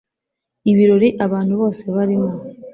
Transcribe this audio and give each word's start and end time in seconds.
ibirori 0.71 1.09
abantu 1.25 1.53
bose 1.61 1.83
barimo 1.95 2.31